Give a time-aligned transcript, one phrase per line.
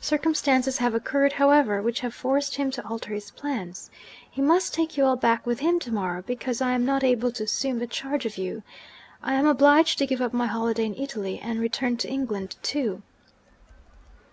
[0.00, 3.88] Circumstances have occurred, however, which have forced him to alter his plans.
[4.28, 7.30] He must take you all back with him to morrow because I am not able
[7.30, 8.64] to assume the charge of you.
[9.22, 13.02] I am obliged to give up my holiday in Italy, and return to England too.'